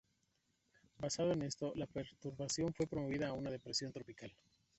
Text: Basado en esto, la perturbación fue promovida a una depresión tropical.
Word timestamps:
Basado 0.97 1.33
en 1.33 1.43
esto, 1.43 1.73
la 1.75 1.85
perturbación 1.85 2.73
fue 2.73 2.87
promovida 2.87 3.27
a 3.27 3.33
una 3.33 3.51
depresión 3.51 3.91
tropical. 3.93 4.35